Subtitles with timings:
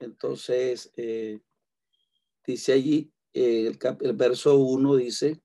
[0.00, 1.40] Entonces, eh,
[2.44, 5.40] dice allí, eh, el, el verso 1 dice,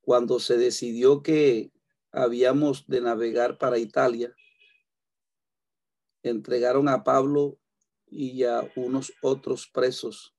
[0.00, 1.70] cuando se decidió que
[2.10, 4.34] habíamos de navegar para Italia,
[6.22, 7.58] entregaron a Pablo
[8.06, 10.34] y a unos otros presos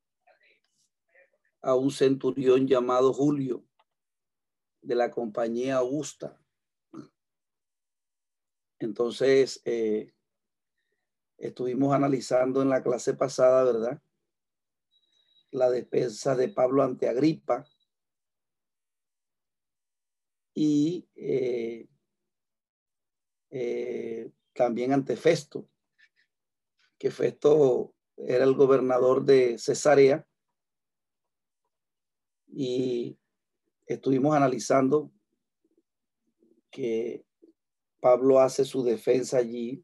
[1.62, 3.64] a un centurión llamado Julio
[4.82, 6.40] de la compañía Augusta.
[8.80, 10.12] Entonces, eh,
[11.42, 14.02] estuvimos analizando en la clase pasada, ¿verdad?
[15.50, 17.66] La defensa de Pablo ante Agripa
[20.54, 21.88] y eh,
[23.50, 25.68] eh, también ante Festo,
[26.98, 30.26] que Festo era el gobernador de Cesarea
[32.48, 33.18] y
[33.88, 35.12] estuvimos analizando
[36.70, 37.26] que
[38.00, 39.84] Pablo hace su defensa allí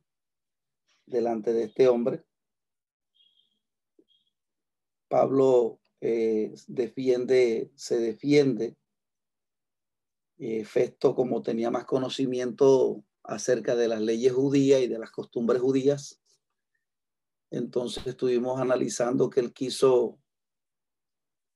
[1.08, 2.24] delante de este hombre.
[5.08, 8.78] Pablo eh, defiende, se defiende.
[10.38, 15.62] Eh, Festo, como tenía más conocimiento acerca de las leyes judías y de las costumbres
[15.62, 16.22] judías,
[17.50, 20.20] entonces estuvimos analizando que él quiso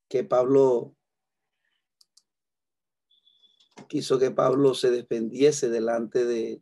[0.08, 0.96] que Pablo
[3.88, 6.62] quiso que Pablo se defendiese delante de,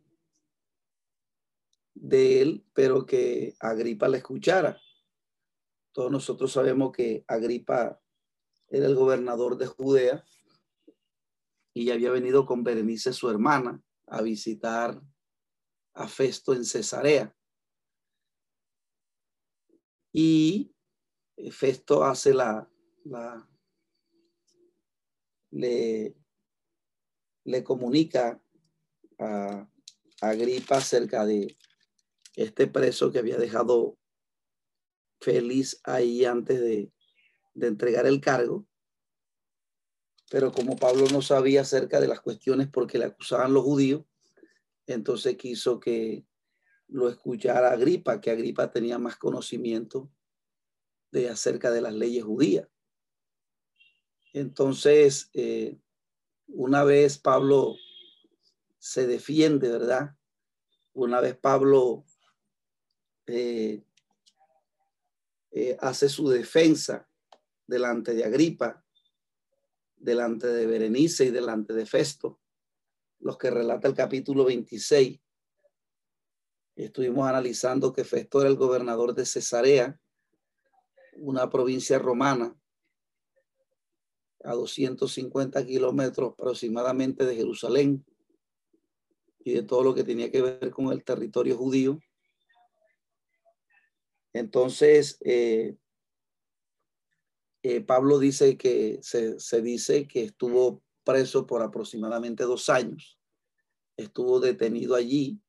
[1.94, 4.80] de él, pero que Agripa le escuchara.
[5.92, 8.00] Todos nosotros sabemos que Agripa
[8.68, 10.24] era el gobernador de Judea
[11.74, 15.00] y había venido con Berenice, su hermana, a visitar
[15.94, 17.36] a Festo en Cesarea.
[20.12, 20.74] Y
[21.50, 22.68] Festo hace la,
[23.04, 23.48] la
[25.50, 26.16] le,
[27.44, 28.42] le comunica
[29.18, 29.68] a,
[30.22, 31.56] Agripa acerca de
[32.36, 33.98] este preso que había dejado
[35.20, 36.92] feliz ahí antes de,
[37.54, 38.66] de entregar el cargo.
[40.30, 44.04] Pero como Pablo no sabía acerca de las cuestiones porque le acusaban los judíos,
[44.86, 46.24] entonces quiso que
[46.88, 50.10] lo escuchara Agripa, que Agripa tenía más conocimiento
[51.10, 52.68] de acerca de las leyes judías.
[54.32, 55.78] Entonces, eh,
[56.46, 57.76] una vez Pablo
[58.78, 60.16] se defiende, ¿verdad?
[60.92, 62.04] Una vez Pablo
[63.26, 63.82] eh,
[65.52, 67.08] eh, hace su defensa
[67.66, 68.84] delante de Agripa,
[69.96, 72.40] delante de Berenice y delante de Festo,
[73.20, 75.20] los que relata el capítulo 26.
[76.76, 80.00] Estuvimos analizando que Festo era el gobernador de Cesarea,
[81.14, 82.56] una provincia romana,
[84.42, 88.04] a 250 kilómetros aproximadamente de Jerusalén
[89.44, 92.00] y de todo lo que tenía que ver con el territorio judío.
[94.32, 95.76] Entonces, eh,
[97.62, 103.18] eh, Pablo dice que se, se dice que estuvo preso por aproximadamente dos años.
[103.96, 105.40] Estuvo detenido allí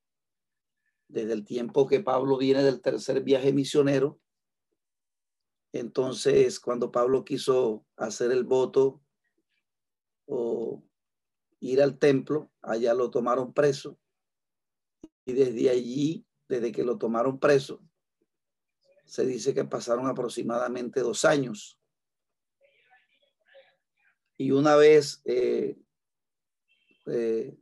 [1.08, 4.20] desde el tiempo que Pablo viene del tercer viaje misionero
[5.72, 9.02] entonces, cuando Pablo quiso hacer el voto
[10.26, 10.84] o
[11.60, 13.98] ir al templo, allá lo tomaron preso.
[15.24, 17.82] Y desde allí, desde que lo tomaron preso,
[19.12, 21.78] se dice que pasaron aproximadamente dos años.
[24.38, 25.76] Y una vez eh,
[27.04, 27.54] eh,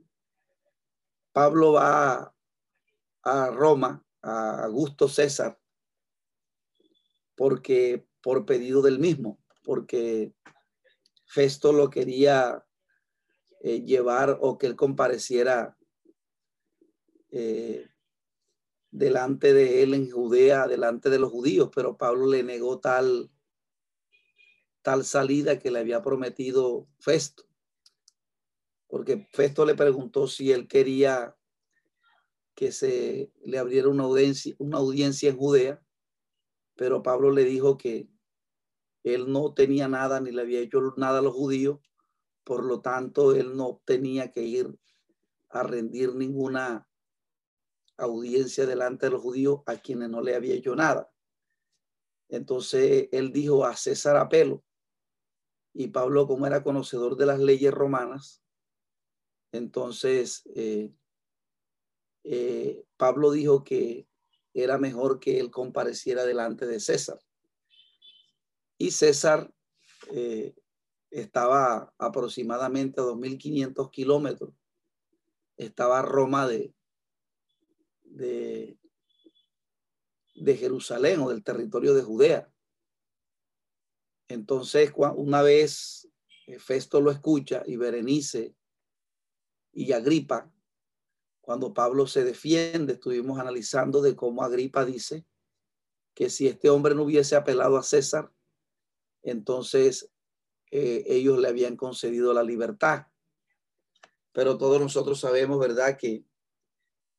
[1.33, 2.33] Pablo va
[3.25, 5.60] a Roma, a Augusto César,
[7.34, 10.33] porque por pedido del mismo, porque
[11.27, 12.65] Festo lo quería
[13.63, 15.77] eh, llevar o que él compareciera
[18.91, 23.31] delante de él en Judea, delante de los judíos, pero Pablo le negó tal,
[24.83, 27.45] tal salida que le había prometido Festo,
[28.89, 31.37] porque Festo le preguntó si él quería
[32.54, 35.83] que se le abriera una audiencia, una audiencia en Judea
[36.81, 38.09] pero Pablo le dijo que
[39.04, 41.78] él no tenía nada ni le había hecho nada a los judíos,
[42.42, 44.78] por lo tanto él no tenía que ir
[45.51, 46.89] a rendir ninguna
[48.01, 51.11] audiencia delante de los judíos a quienes no le había hecho nada.
[52.29, 54.65] Entonces él dijo a César apelo
[55.73, 58.43] y Pablo, como era conocedor de las leyes romanas,
[59.53, 60.93] entonces eh,
[62.25, 64.09] eh, Pablo dijo que
[64.53, 67.19] era mejor que él compareciera delante de César.
[68.79, 69.53] Y César
[70.13, 70.55] eh,
[71.11, 74.55] estaba aproximadamente a 2.500 kilómetros.
[75.57, 76.75] Estaba Roma de,
[78.10, 78.78] de,
[80.34, 82.53] de Jerusalén o del territorio de Judea.
[84.28, 86.09] Entonces, una vez
[86.59, 88.54] Festo lo escucha y Berenice
[89.72, 90.53] y Agripa,
[91.41, 95.27] cuando Pablo se defiende, estuvimos analizando de cómo Agripa dice
[96.15, 98.33] que si este hombre no hubiese apelado a César,
[99.22, 100.10] entonces
[100.71, 103.06] eh, ellos le habían concedido la libertad.
[104.33, 106.24] Pero todos nosotros sabemos, ¿verdad?, que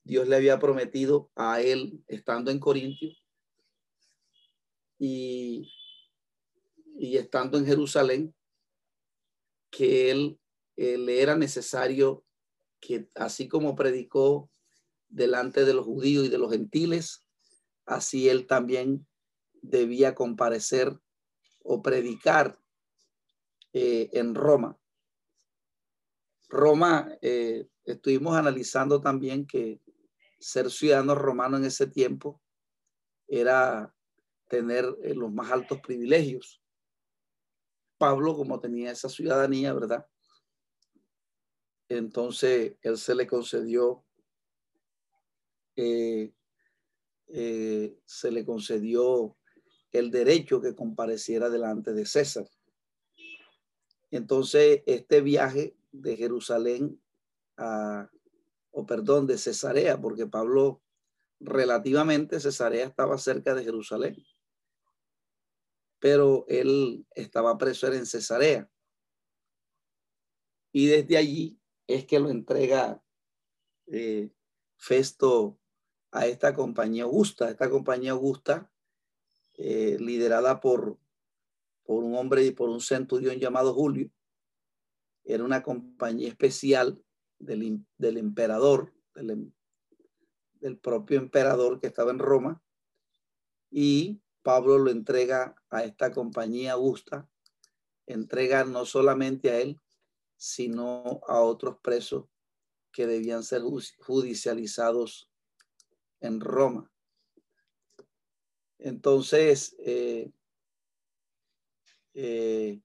[0.03, 3.11] Dios le había prometido a él, estando en Corintio
[4.97, 5.71] y,
[6.97, 8.35] y estando en Jerusalén,
[9.69, 10.39] que él
[10.75, 12.25] le era necesario
[12.79, 14.49] que, así como predicó
[15.07, 17.25] delante de los judíos y de los gentiles,
[17.85, 19.07] así él también
[19.61, 20.99] debía comparecer
[21.63, 22.59] o predicar
[23.73, 24.77] eh, en Roma.
[26.49, 29.79] Roma, eh, estuvimos analizando también que
[30.41, 32.41] ser ciudadano romano en ese tiempo
[33.27, 33.95] era
[34.49, 36.61] tener eh, los más altos privilegios.
[37.97, 40.05] Pablo, como tenía esa ciudadanía, ¿verdad?
[41.87, 44.03] Entonces, él se le concedió,
[45.75, 46.31] se
[48.31, 49.37] le concedió
[49.91, 52.47] el derecho que compareciera delante de César.
[54.09, 57.01] Entonces, este viaje de Jerusalén
[57.57, 58.09] a,
[58.71, 60.81] o perdón, de Cesarea, porque Pablo
[61.39, 64.15] relativamente Cesarea estaba cerca de Jerusalén,
[65.99, 68.69] pero él estaba preso en Cesarea.
[70.71, 73.03] Y desde allí es que lo entrega
[73.87, 74.31] eh,
[74.77, 75.59] Festo
[76.11, 77.49] a esta compañía Augusta.
[77.49, 78.71] Esta compañía Augusta
[79.57, 80.97] eh, liderada por,
[81.83, 84.09] por un hombre y por un centurión llamado Julio.
[85.23, 87.03] Era una compañía especial
[87.41, 89.51] del, emperador, del,
[90.59, 92.61] del propio emperador que estaba en Roma.
[93.69, 97.29] Y Pablo lo entrega a esta compañía Augusta,
[98.05, 99.79] entrega no solamente a él,
[100.37, 102.25] sino a otros presos
[102.91, 103.61] que debían ser
[103.99, 105.29] judicializados
[106.19, 106.91] en Roma.
[108.79, 110.31] Entonces, eh,
[112.13, 112.81] eh,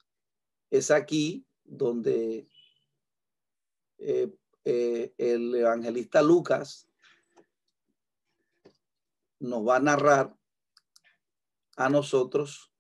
[0.71, 2.49] es aquí donde
[3.99, 4.31] eh,
[4.67, 6.89] el evangelista Lucas
[9.39, 10.37] nos va a narrar
[11.77, 12.73] a nosotros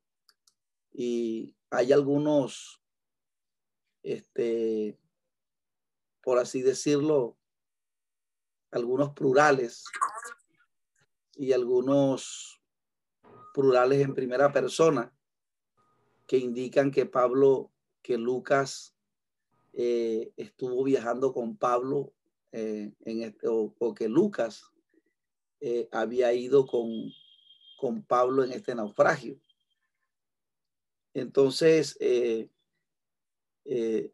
[0.92, 2.82] y hay algunos,
[4.02, 4.98] este,
[6.22, 7.38] por así decirlo,
[8.72, 9.84] algunos plurales
[11.36, 12.60] y algunos
[13.54, 15.16] plurales en primera persona
[16.26, 17.70] que indican que Pablo,
[18.02, 18.95] que Lucas
[19.78, 22.14] eh, estuvo viajando con Pablo
[22.50, 24.72] eh, en este, o, que Lucas
[25.60, 26.88] eh, había ido con,
[27.78, 29.38] con Pablo en este naufragio.
[31.12, 31.98] Entonces,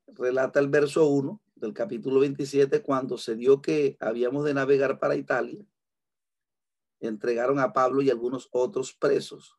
[0.08, 5.14] relata el verso 1 del capítulo 27, cuando se dio que habíamos de navegar para
[5.14, 5.64] Italia,
[6.98, 9.56] entregaron a Pablo y algunos otros presos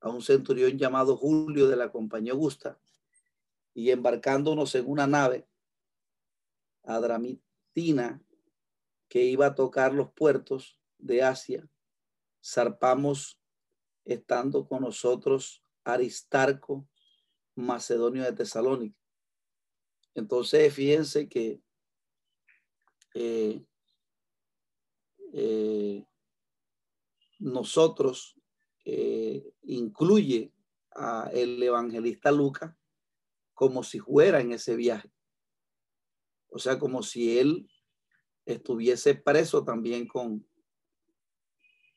[0.00, 2.78] a un centurión llamado Julio de la compañía Augusta
[3.76, 5.46] y embarcándonos en una nave
[6.82, 8.24] adramitina
[9.06, 11.68] que iba a tocar los puertos de Asia,
[12.42, 13.38] zarpamos
[14.06, 16.88] estando con nosotros Aristarco,
[17.54, 18.98] macedonio de Tesalónica.
[20.14, 21.60] Entonces, fíjense que
[23.12, 23.62] eh,
[25.34, 26.06] eh,
[27.40, 28.40] nosotros
[28.86, 30.50] eh, incluye
[30.92, 32.74] a el evangelista Lucas
[33.56, 35.10] como si fuera en ese viaje.
[36.48, 37.66] O sea, como si él
[38.44, 40.46] estuviese preso también con,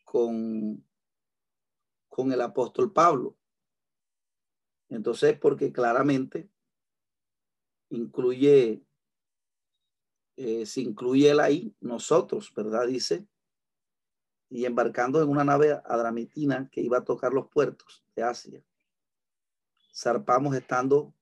[0.06, 0.82] con,
[2.08, 3.38] con el apóstol Pablo.
[4.88, 6.50] Entonces, porque claramente
[7.90, 8.82] incluye,
[10.38, 12.88] eh, se incluye él ahí, nosotros, ¿verdad?
[12.88, 13.28] Dice,
[14.50, 18.64] y embarcando en una nave adramitina que iba a tocar los puertos de Asia.
[19.94, 21.14] Zarpamos estando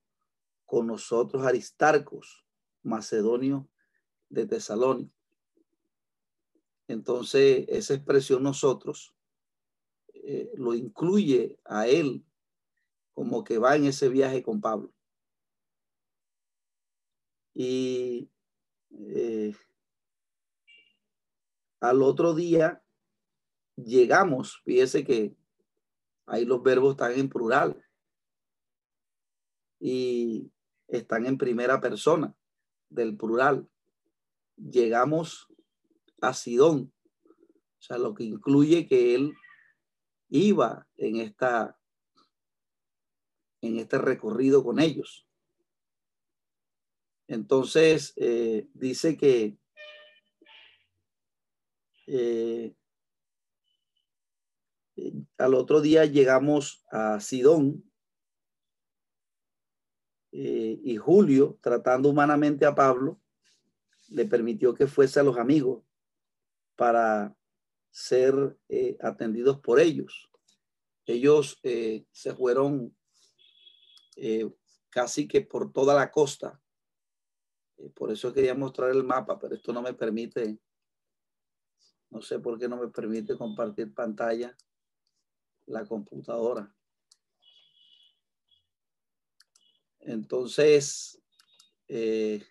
[0.68, 2.46] con nosotros Aristarcos,
[2.84, 3.68] macedonio
[4.30, 5.16] de Tesalónica.
[6.88, 9.16] Entonces, esa expresión nosotros
[10.14, 12.24] eh, lo incluye a él
[13.14, 14.94] como que va en ese viaje con Pablo.
[17.54, 18.30] Y
[18.92, 19.56] eh,
[21.80, 22.84] al otro día
[23.76, 25.34] llegamos, fíjese que
[26.26, 27.82] ahí los verbos están en plural
[29.80, 30.52] y
[30.88, 32.36] están en primera persona
[32.90, 33.68] del plural.
[34.56, 35.48] Llegamos
[36.22, 36.94] a Sidón,
[37.26, 39.34] o sea, lo que incluye que él
[40.30, 41.78] iba en esta
[43.62, 45.28] en este recorrido con ellos.
[47.28, 49.58] Entonces, eh, dice que
[52.08, 52.74] eh,
[55.38, 57.84] al otro día llegamos a Sidón
[60.40, 63.20] eh, y Julio, tratando humanamente a Pablo,
[64.10, 65.84] le permitió que fuese a los amigos
[66.76, 67.36] para
[67.90, 68.58] ser
[69.02, 70.30] atendidos por ellos.
[71.06, 72.96] Ellos se fueron
[74.90, 76.62] casi que por toda la costa
[77.78, 80.60] eh, por eso quería mostrar el mapa, pero esto no me permite,
[82.10, 84.56] no sé por qué no me permite compartir pantalla
[85.68, 86.74] la computadora.
[90.08, 91.22] Entonces,
[91.90, 92.42] eh,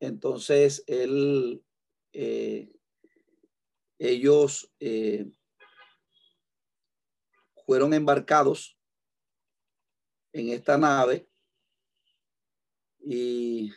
[0.00, 1.62] entonces él,
[2.14, 2.72] eh,
[3.98, 4.72] ellos
[7.66, 8.78] fueron embarcados
[10.32, 11.28] en esta nave
[13.00, 13.70] y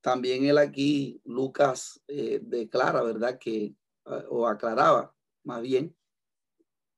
[0.00, 3.38] también él aquí, Lucas, eh, declara, ¿verdad?
[3.38, 3.74] Que,
[4.06, 5.96] ah, o aclaraba más bien,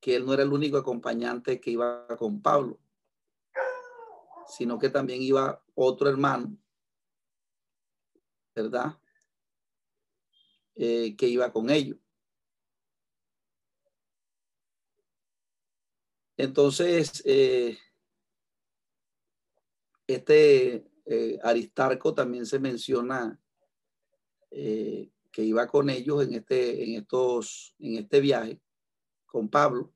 [0.00, 2.78] que él no era el único acompañante que iba con Pablo,
[4.46, 6.58] sino que también iba otro hermano,
[8.54, 8.98] ¿verdad?
[10.74, 11.98] Eh, que iba con ellos.
[16.36, 17.78] Entonces, eh,
[20.06, 23.40] este eh, Aristarco también se menciona
[25.34, 28.60] que iba con ellos en este, en, estos, en este viaje
[29.26, 29.92] con Pablo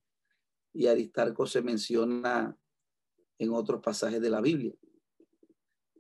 [0.72, 2.58] y Aristarco se menciona
[3.38, 4.74] en otros pasajes de la Biblia,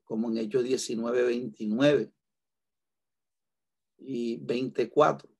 [0.02, 2.12] como en Hechos 19, 29
[3.98, 5.30] y 24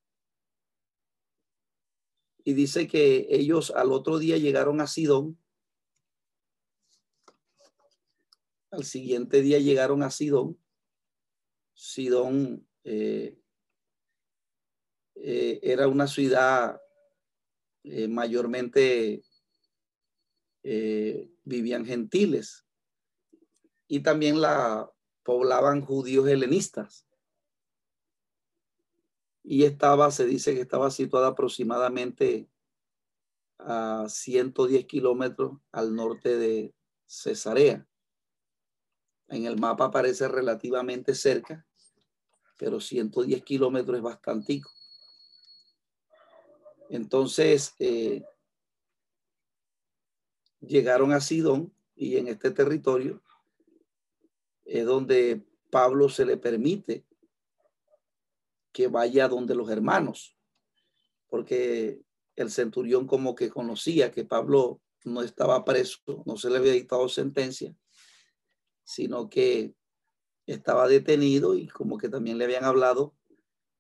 [2.45, 5.39] y dice que ellos al otro día llegaron a Sidón.
[8.71, 10.57] Al siguiente día llegaron a Sidón.
[11.75, 13.37] Sidón eh,
[15.23, 16.81] eh, era una ciudad
[17.85, 19.23] eh, mayormente
[21.45, 22.67] vivían gentiles
[23.87, 24.91] y también la
[25.23, 27.09] poblaban judíos helenistas
[29.51, 32.51] y estaba, se dice que estaba situada aproximadamente
[33.59, 36.75] a 110 kilómetros al norte de
[37.07, 37.89] Cesarea.
[39.29, 41.67] En el mapa aparece relativamente cerca,
[42.59, 44.71] pero 110 kilómetros es bastantico.
[46.89, 48.25] Entonces, eh,
[50.61, 53.23] llegaron a Sidón y en este territorio
[54.65, 57.05] es donde Pablo se le permite
[58.73, 60.37] que vaya donde los hermanos,
[61.29, 62.03] porque
[62.37, 67.09] el centurión como que conocía que Pablo no estaba preso, no se le había dictado
[67.09, 67.75] sentencia,
[68.85, 69.75] sino que
[70.47, 73.15] estaba detenido y como que también le habían hablado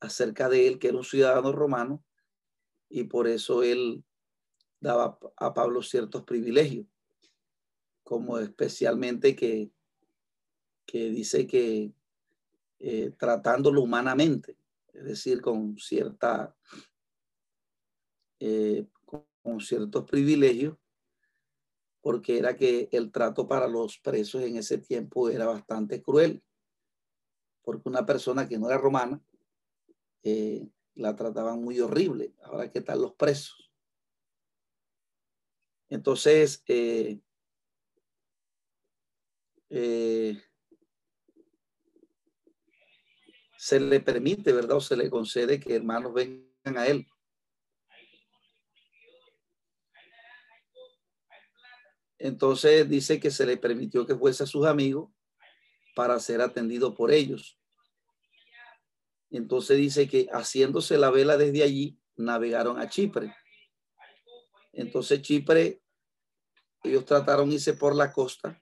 [0.01, 2.05] acerca de él, que era un ciudadano romano,
[2.89, 4.05] y por eso él
[4.81, 6.87] daba a Pablo ciertos privilegios,
[8.03, 9.71] como especialmente que,
[10.87, 11.93] que dice que
[12.79, 14.57] eh, tratándolo humanamente,
[14.93, 16.57] es decir, con cierta,
[18.41, 20.77] eh, con ciertos privilegios,
[22.01, 26.43] porque era que el trato para los presos en ese tiempo era bastante cruel,
[27.63, 29.21] porque una persona que no era romana
[30.23, 32.35] eh, la trataban muy horrible.
[32.43, 33.71] Ahora, ¿qué tal los presos?
[35.89, 37.21] Entonces, eh,
[39.71, 40.43] eh,
[43.57, 44.79] se le permite, ¿verdad?
[44.79, 47.07] O se le concede que hermanos vengan a él.
[52.19, 55.13] Entonces dice que se le permitió que fuese a sus amigos
[55.95, 57.57] para ser atendido por ellos.
[59.31, 63.35] Entonces dice que haciéndose la vela desde allí, navegaron a Chipre.
[64.73, 65.83] Entonces Chipre,
[66.83, 68.61] ellos trataron irse por la costa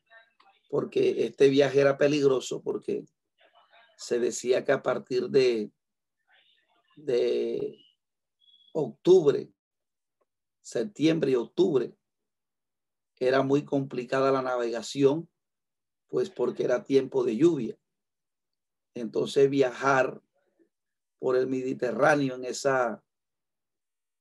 [0.68, 3.04] porque este viaje era peligroso porque
[3.96, 5.70] se decía que a partir de,
[6.96, 7.78] de
[8.73, 9.50] octubre,
[10.61, 11.96] septiembre y octubre,
[13.18, 15.30] era muy complicada la navegación,
[16.08, 17.78] pues porque era tiempo de lluvia.
[18.94, 20.20] Entonces viajar
[21.18, 23.02] por el Mediterráneo en esa,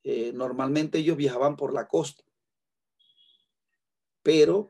[0.04, 2.24] eh, normalmente ellos viajaban por la costa,
[4.24, 4.70] pero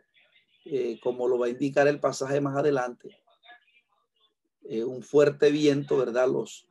[0.66, 3.16] eh, como lo va a indicar el pasaje más adelante,
[4.68, 6.28] eh, un fuerte viento, ¿verdad?
[6.28, 6.68] Los,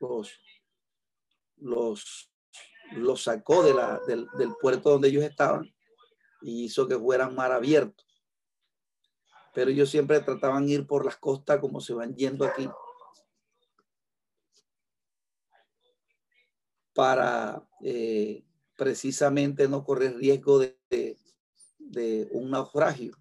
[0.00, 0.40] los,
[1.58, 2.32] los,
[2.92, 4.28] los sacó de la, del,
[4.60, 5.72] puerto donde ellos estaban
[6.42, 8.02] y hizo que fueran mar abierto.
[9.54, 12.68] Pero ellos siempre trataban ir por las costas como se van yendo aquí.
[16.96, 18.42] Para eh,
[18.76, 20.76] precisamente no correr riesgo de,
[21.78, 23.16] de, un naufragio.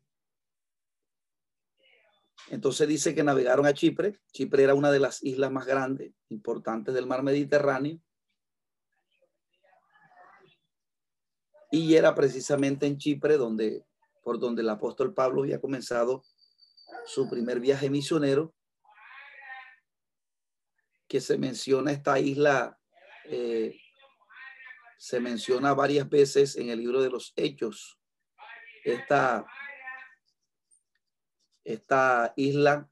[2.49, 4.19] Entonces dice que navegaron a Chipre.
[4.31, 7.99] Chipre era una de las islas más grandes, importantes del mar Mediterráneo.
[11.71, 13.85] Y era precisamente en Chipre donde,
[14.23, 16.23] por donde el apóstol Pablo había comenzado
[17.05, 18.53] su primer viaje misionero,
[21.07, 22.79] que se menciona esta isla,
[23.29, 23.79] eh,
[24.97, 27.99] se menciona varias veces en el libro de los Hechos.
[28.83, 29.45] Esta
[31.65, 32.89] esta isla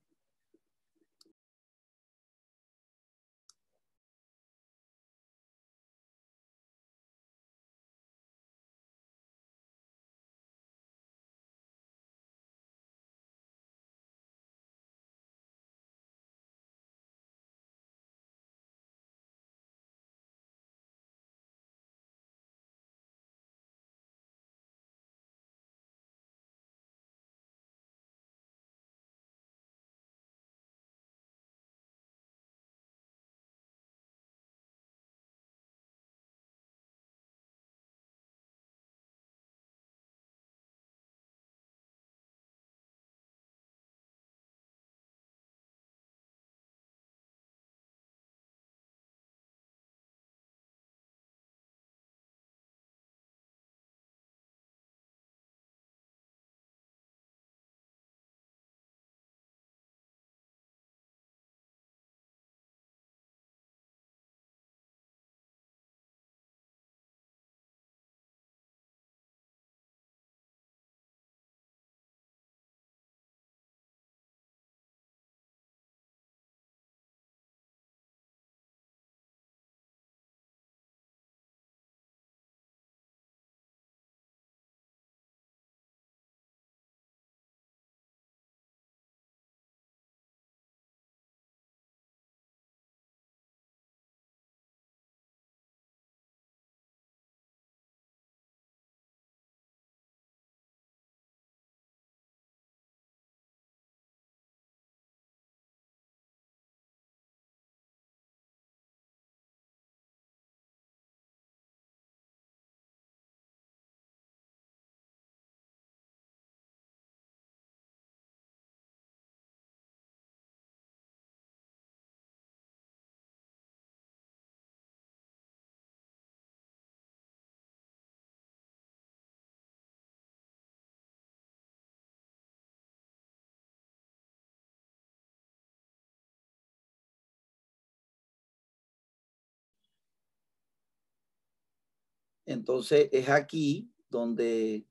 [142.53, 144.85] Entonces es aquí donde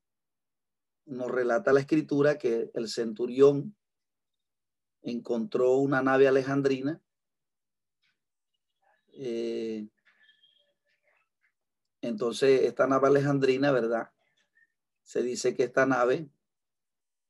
[1.06, 3.76] nos relata la escritura que el centurión
[5.02, 7.00] encontró una nave alejandrina.
[9.14, 9.86] Eh,
[12.00, 14.10] entonces esta nave alejandrina, ¿verdad?
[15.04, 16.28] Se dice que esta nave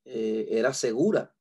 [0.07, 1.35] eh, era segura.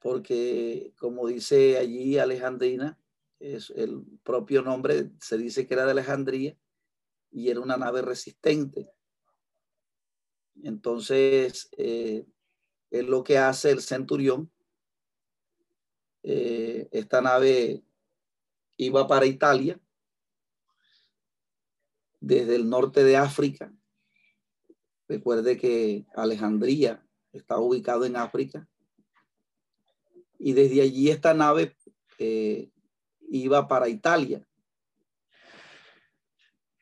[0.00, 2.98] Porque como dice allí Alejandrina,
[3.38, 6.56] es el propio nombre, se dice que era de Alejandría
[7.30, 8.90] y era una nave resistente.
[10.62, 12.26] Entonces, eh,
[12.90, 14.50] es lo que hace el centurión.
[16.22, 17.84] Eh, esta nave
[18.76, 19.80] iba para Italia
[22.20, 23.72] desde el norte de África.
[25.08, 28.68] Recuerde que Alejandría está ubicado en África.
[30.38, 31.76] Y desde allí esta nave
[32.18, 32.70] eh,
[33.36, 34.46] iba para Italia.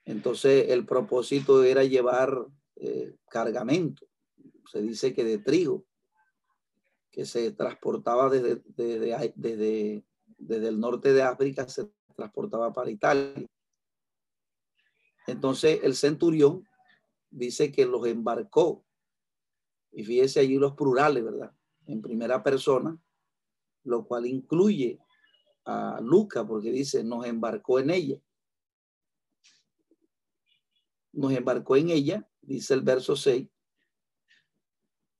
[0.05, 4.07] Entonces el propósito era llevar eh, cargamento,
[4.71, 5.85] se dice que de trigo,
[7.11, 10.05] que se transportaba desde, desde, desde,
[10.37, 13.47] desde el norte de África, se transportaba para Italia.
[15.27, 16.67] Entonces el centurión
[17.31, 18.85] dice que los embarcó.
[19.93, 21.53] Y fíjese allí los plurales, ¿verdad?
[21.87, 22.99] En primera persona,
[23.85, 24.99] lo cual incluye
[25.65, 28.21] a Luca, porque dice, nos embarcó en ella.
[31.13, 33.49] Nos embarcó en ella, dice el verso 6,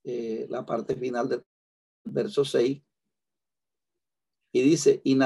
[0.05, 1.45] eh, la parte final del
[2.05, 2.83] verso 6,
[4.53, 5.17] y dice, y,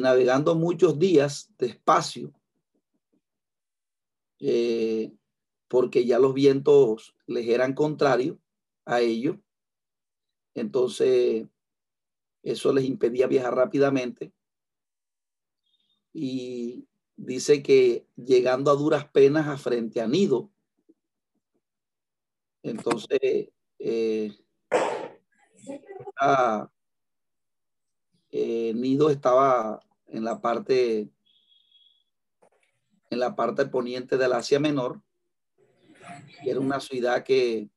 [0.00, 2.32] navegando muchos días despacio,
[4.38, 5.14] eh,
[5.68, 8.36] porque ya los vientos les eran contrarios
[8.84, 9.36] a ellos,
[10.54, 11.46] entonces
[12.42, 14.32] eso les impedía viajar rápidamente.
[16.18, 20.50] Y dice que llegando a duras penas a frente a Nido,
[22.62, 24.32] entonces eh,
[28.30, 31.10] eh, Nido estaba en la parte
[33.10, 35.02] en la parte poniente del Asia Menor.
[36.46, 37.68] Era una ciudad que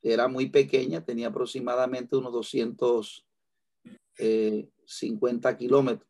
[0.00, 3.25] era muy pequeña, tenía aproximadamente unos 250
[4.18, 4.68] eh,
[5.58, 6.08] kilómetros.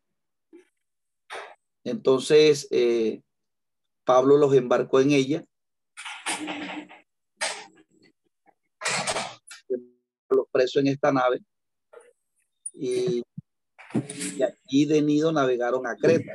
[1.83, 3.21] Entonces, eh,
[4.03, 5.43] Pablo los embarcó en ella.
[10.29, 11.39] Los presos en esta nave
[12.79, 13.23] y,
[14.35, 16.33] y aquí de Nido navegaron a Creta.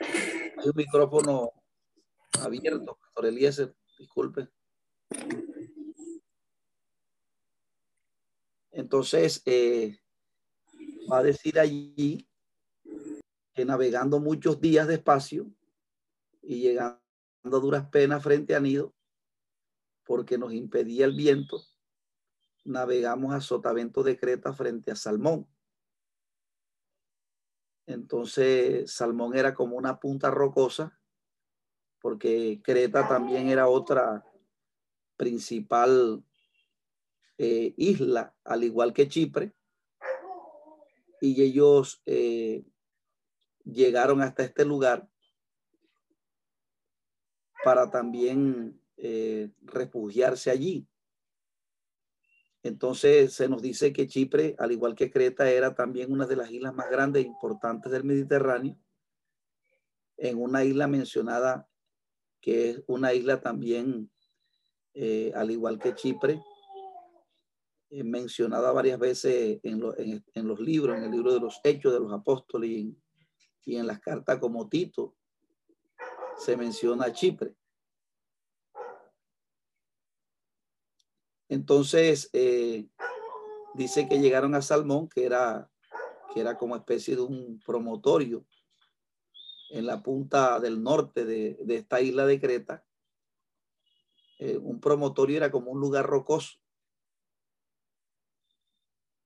[0.00, 1.52] Hay un micrófono
[2.40, 4.48] abierto, Pastor Eliezer, disculpe.
[8.74, 10.00] Entonces, eh,
[11.10, 12.28] va a decir allí
[13.54, 15.46] que navegando muchos días despacio
[16.42, 16.98] y llegando
[17.44, 18.92] a duras penas frente a Nido,
[20.04, 21.62] porque nos impedía el viento,
[22.64, 25.46] navegamos a Sotavento de Creta frente a Salmón.
[27.86, 30.98] Entonces, Salmón era como una punta rocosa,
[32.00, 34.24] porque Creta también era otra
[35.16, 36.24] principal
[37.36, 39.52] eh, isla, al igual que Chipre.
[41.20, 42.64] Y ellos eh,
[43.64, 45.08] llegaron hasta este lugar
[47.64, 50.86] para también eh, refugiarse allí.
[52.62, 56.50] Entonces se nos dice que Chipre, al igual que Creta, era también una de las
[56.50, 58.78] islas más grandes e importantes del Mediterráneo,
[60.16, 61.68] en una isla mencionada
[62.40, 64.10] que es una isla también,
[65.34, 66.40] al igual que Chipre,
[67.94, 72.12] eh, mencionada varias veces en, los libros, en el libro de los Hechos de los
[72.12, 75.14] Apóstoles y en las cartas como Tito
[76.36, 77.54] se menciona Chipre.
[81.48, 82.88] Entonces, eh,
[83.74, 85.70] dice que llegaron a Salmón, que era,
[86.32, 88.44] que era como especie de un promotorio
[89.70, 92.84] en la punta del norte de, esta isla de Creta.
[94.38, 96.58] Eh, un promotorio era como un lugar rocoso.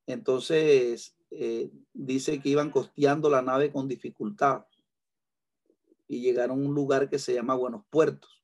[0.08, 4.64] Entonces, eh, dice que iban costeando la nave con dificultad
[6.06, 8.42] y llegaron a un lugar que se llama Buenos Puertos.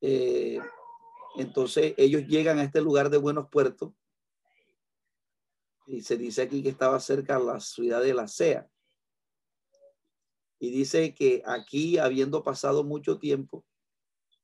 [0.00, 0.58] Eh,
[1.36, 3.92] entonces ellos llegan a este lugar de Buenos Puertos
[5.86, 8.68] y se dice aquí que estaba cerca de la ciudad de la Sea.
[10.58, 13.64] Y dice que aquí, habiendo pasado mucho tiempo,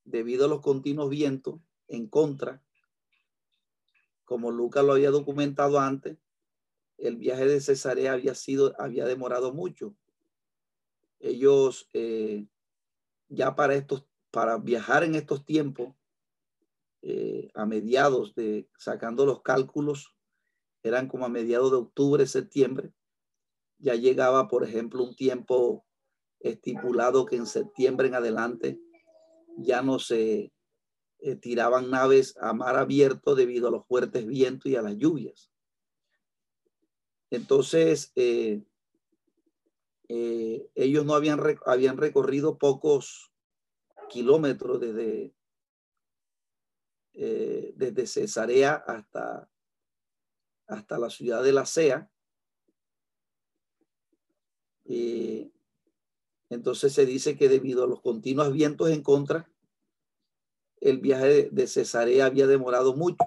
[0.05, 2.63] debido a los continuos vientos en contra,
[4.27, 6.17] como Lucas lo había documentado antes,
[6.97, 9.95] el viaje de Cesarea había sido, había demorado mucho.
[11.19, 12.45] Ellos eh,
[13.29, 15.95] ya para estos para viajar en estos tiempos,
[17.01, 20.13] eh, a mediados de, sacando los cálculos,
[20.83, 22.93] eran como a mediados de octubre, septiembre,
[23.79, 25.85] ya llegaba, por ejemplo, un tiempo
[26.39, 28.79] estipulado que en septiembre en adelante
[29.57, 30.51] ya no se
[31.19, 35.51] eh, tiraban naves a mar abierto debido a los fuertes vientos y a las lluvias.
[37.31, 38.63] Entonces, eh,
[40.75, 43.33] ellos no habían, habían recorrido pocos
[44.09, 45.33] kilómetros desde,
[47.13, 49.49] eh, desde Cesarea hasta,
[50.67, 52.09] hasta la ciudad de la Sea.
[56.49, 59.51] entonces se dice que debido a los continuos vientos en contra,
[60.81, 63.23] el viaje de Cesarea había demorado mucho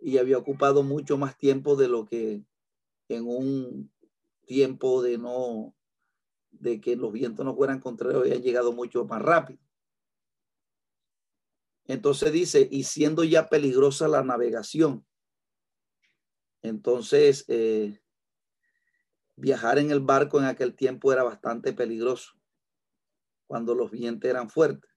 [0.00, 2.44] y había ocupado mucho más tiempo de lo que
[3.08, 3.92] en un
[4.46, 5.74] tiempo de no
[6.50, 9.60] de que los vientos no fueran contrarios, habían llegado mucho más rápido.
[11.84, 15.06] Entonces dice, y siendo ya peligrosa la navegación,
[16.62, 18.00] entonces eh,
[19.36, 22.34] viajar en el barco en aquel tiempo era bastante peligroso,
[23.46, 24.89] cuando los vientos eran fuertes.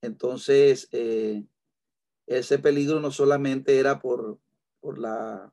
[0.00, 1.44] Entonces, eh,
[2.26, 4.38] ese peligro no solamente era por,
[4.80, 5.52] por la,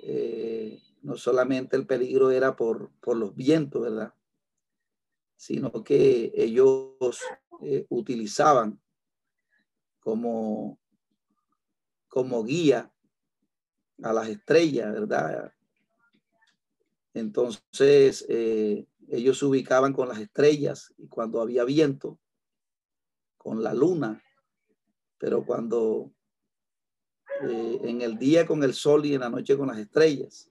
[0.00, 4.14] eh, no solamente el peligro era por, por los vientos, ¿verdad?
[5.36, 7.20] Sino que ellos
[7.62, 8.80] eh, utilizaban
[9.98, 10.78] como,
[12.08, 12.92] como guía
[14.02, 15.52] a las estrellas, ¿verdad?
[17.12, 22.20] Entonces, ellos se ubicaban con las estrellas y cuando había viento,
[23.42, 24.22] con la luna,
[25.16, 26.12] pero cuando
[27.42, 30.50] eh, en el día con el sol y en la noche con las estrellas.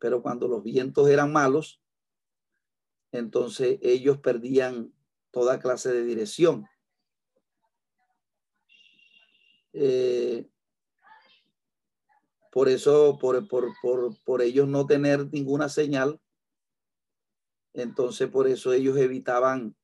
[0.00, 1.82] Pero cuando los vientos eran malos,
[3.12, 4.94] entonces ellos perdían
[5.30, 6.66] toda clase de dirección.
[9.74, 10.48] Eh,
[12.50, 16.18] por eso, por, por, por, por ellos no tener ninguna señal,
[17.74, 19.76] entonces por eso ellos evitaban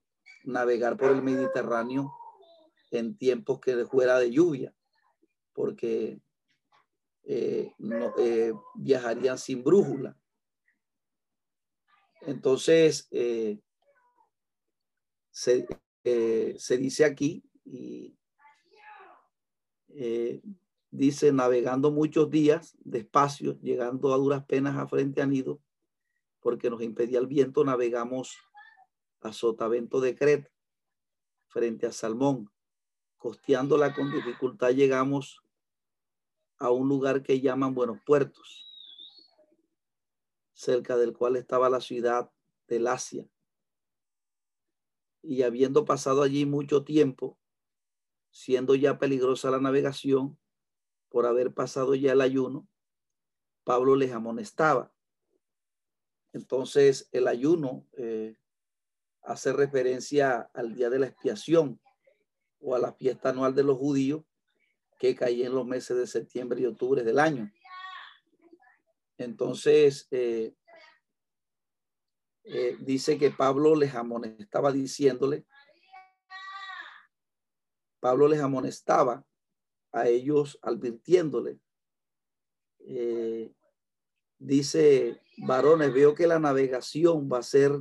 [0.45, 2.13] navegar por el Mediterráneo
[2.91, 4.75] en tiempos que fuera de lluvia,
[5.53, 6.21] porque
[7.25, 10.17] eh, no, eh, viajarían sin brújula.
[12.23, 13.61] Entonces, eh,
[15.31, 15.67] se,
[16.03, 18.17] se, dice aquí, y
[20.91, 25.61] dice, navegando muchos días despacio, llegando a duras penas a frente a nido,
[26.41, 28.39] porque nos impedía el viento, navegamos
[29.25, 30.51] a Sotavento de Creta,
[31.49, 32.53] frente a Salmón.
[33.17, 35.43] Costeándola con dificultad llegamos
[36.59, 38.69] a un lugar que llaman Buenos Puertos,
[40.53, 42.31] cerca del cual estaba la ciudad
[42.69, 43.27] del Asia.
[45.23, 47.39] Y habiendo pasado allí mucho tiempo,
[48.31, 50.39] siendo ya peligrosa la navegación,
[51.09, 52.69] por haber pasado ya el ayuno,
[53.65, 54.93] Pablo les amonestaba.
[56.35, 58.37] Entonces el ayuno eh,
[59.25, 61.81] hace referencia al día de la expiación
[62.61, 64.23] o a la fiesta anual de los judíos
[64.99, 67.53] que caía en los meses de septiembre y octubre del año.
[69.19, 70.55] Entonces, eh,
[72.45, 75.47] eh, dice que Pablo les amonestaba diciéndole,
[78.01, 79.25] Pablo les amonestaba
[79.93, 81.59] a ellos advirtiéndole,
[82.81, 83.55] eh,
[84.39, 87.81] dice, varones, veo que la navegación va a ser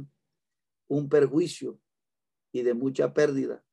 [0.93, 1.79] un perjuicio
[2.51, 3.63] y de mucha pérdida,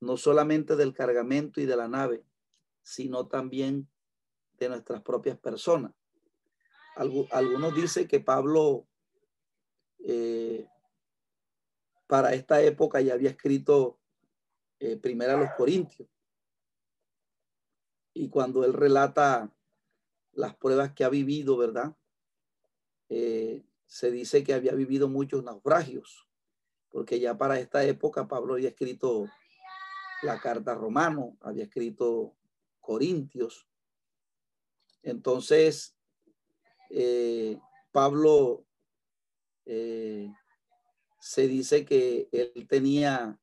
[0.00, 2.24] no solamente del cargamento y de la nave,
[2.82, 3.88] sino también
[4.58, 5.92] de nuestras propias personas.
[6.96, 8.88] Algunos dicen que Pablo
[10.00, 10.66] eh,
[12.08, 14.00] para esta época ya había escrito
[14.80, 16.08] eh, primero a los Corintios.
[18.12, 19.54] Y cuando él relata
[20.32, 21.96] las pruebas que ha vivido, ¿verdad?
[23.08, 26.29] Eh, se dice que había vivido muchos naufragios
[26.90, 29.28] porque ya para esta época Pablo había escrito
[30.22, 32.36] la carta romano, había escrito
[32.80, 33.66] Corintios.
[35.02, 35.96] Entonces,
[36.90, 37.58] eh,
[37.92, 38.66] Pablo
[39.64, 40.30] eh,
[41.20, 43.38] se dice que él tenía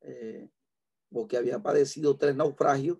[0.00, 0.50] eh,
[1.12, 2.98] o que había padecido tres naufragios,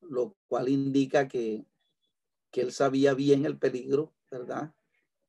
[0.00, 1.66] lo cual indica que,
[2.50, 4.72] que él sabía bien el peligro, ¿verdad?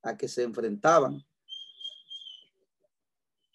[0.03, 1.25] A que se enfrentaban.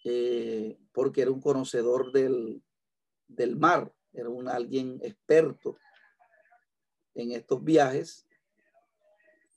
[0.07, 2.61] Eh, porque era un conocedor del,
[3.57, 5.77] mar, era un alguien experto
[7.15, 8.27] en estos viajes.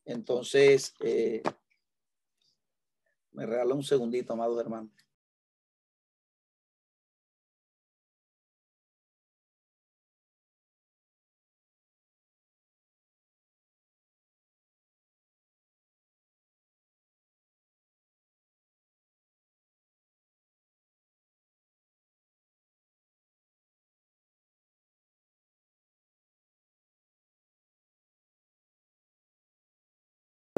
[0.07, 1.43] Entonces, eh,
[3.33, 4.91] me regala un segundito, amado hermano.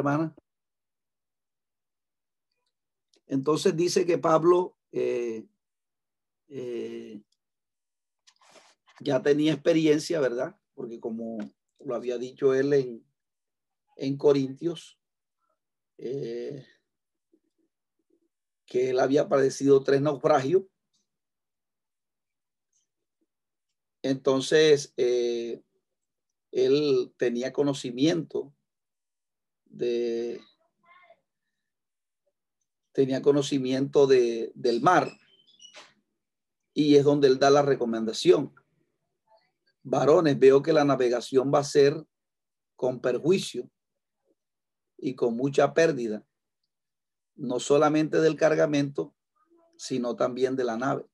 [0.01, 0.35] Hermana.
[3.31, 5.47] Entonces dice que Pablo eh,
[6.49, 7.23] eh,
[8.99, 10.57] ya tenía experiencia, ¿verdad?
[10.75, 11.39] Porque como
[11.79, 13.07] lo había dicho él en,
[13.95, 14.99] en Corintios,
[15.99, 16.67] eh,
[18.67, 20.65] que él había padecido tres naufragios.
[24.03, 25.63] Entonces, él
[27.17, 28.53] tenía conocimiento
[29.71, 30.41] de
[32.93, 35.11] tenía conocimiento de, del mar
[36.75, 38.55] y es donde él da la recomendación.
[39.83, 42.05] Varones, veo que la navegación va a ser
[42.77, 43.71] con perjuicio
[44.99, 46.27] y con mucha pérdida,
[47.35, 49.15] no solamente del cargamento,
[49.77, 51.07] sino también de la nave.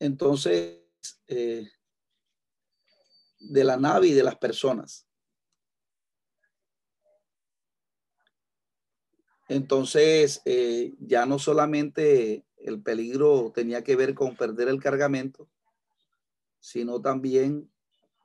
[0.00, 0.80] Entonces,
[1.28, 1.68] eh,
[3.38, 5.07] de la nave y de las personas.
[9.48, 15.48] Entonces, eh, ya no solamente el peligro tenía que ver con perder el cargamento,
[16.60, 17.70] sino también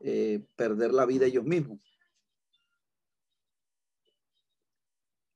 [0.02, 1.80] eh, perder la vida ellos mismos.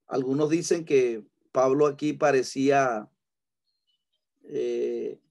[0.07, 3.09] Algunos dicen que Pablo aquí parecía
[4.43, 5.21] eh,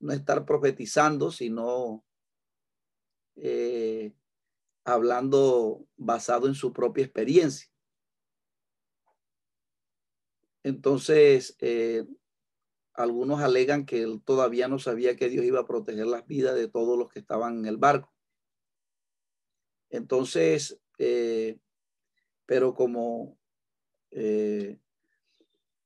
[0.00, 2.02] no estar profetizando, sino
[4.82, 7.68] hablando basado en su propia experiencia.
[10.66, 12.04] Entonces, eh,
[12.92, 16.66] algunos alegan que él todavía no sabía que Dios iba a proteger las vidas de
[16.66, 18.12] todos los que estaban en el barco.
[19.90, 21.60] Entonces, eh,
[22.46, 23.38] pero como
[24.10, 24.80] eh,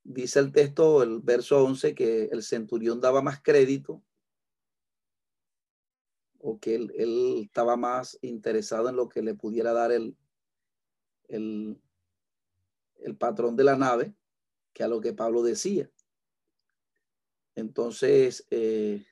[0.02, 4.02] dice el texto, el verso 11, que el centurión daba más crédito
[6.38, 6.90] o que él,
[7.42, 10.16] estaba más interesado en lo que le pudiera dar el,
[11.28, 11.78] el,
[12.96, 14.14] el patrón de la nave
[14.72, 15.90] que a lo que Pablo decía.
[17.54, 19.04] Entonces, eh,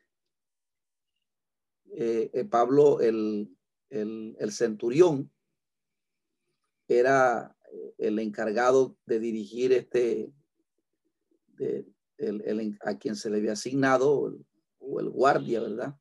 [1.90, 3.56] eh, eh, Pablo, el,
[4.50, 5.30] centurión,
[6.86, 7.56] era
[7.98, 10.32] el encargado de dirigir este,
[12.80, 14.32] a quien se le había asignado,
[14.78, 15.98] o el guardia, ¿verdad?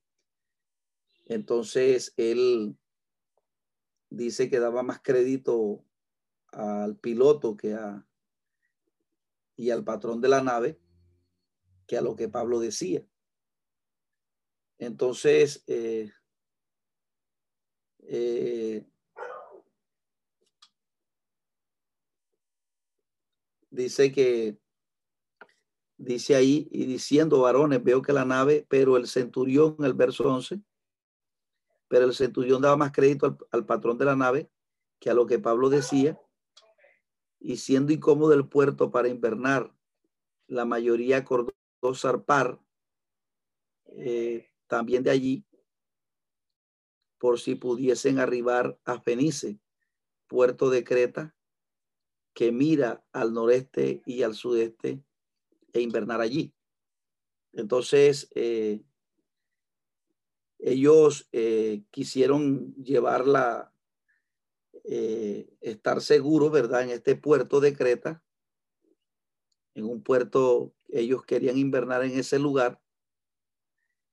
[1.26, 2.78] Entonces, él
[4.10, 5.84] dice que daba más crédito
[6.54, 8.08] al piloto que a,
[9.58, 10.80] y al patrón de la nave
[11.88, 13.04] que a lo que Pablo decía.
[14.78, 16.12] Entonces, eh,
[18.00, 18.86] eh,
[23.72, 24.60] dice que,
[25.98, 30.62] dice ahí, y diciendo varones, veo que la nave, pero el centurión, el verso 11,
[31.88, 34.52] pero el centurión daba más crédito al, al patrón de la nave
[35.00, 36.20] que a lo que Pablo decía
[37.39, 39.73] y siendo incómodo el puerto para invernar,
[40.47, 41.54] la mayoría acordó
[41.93, 42.60] zarpar
[43.86, 45.45] eh, también de allí
[47.17, 49.60] por si pudiesen arribar a Fenice,
[50.28, 51.36] puerto de Creta,
[52.34, 55.04] que mira al noreste y al sudeste
[55.73, 56.54] e invernar allí.
[57.54, 58.84] Entonces, eh,
[60.60, 63.73] ellos eh, quisieron llevar la,
[64.89, 66.84] eh, estar seguro, ¿verdad?
[66.84, 68.23] En este puerto de Creta,
[69.76, 72.82] en un puerto, ellos querían invernar en ese lugar.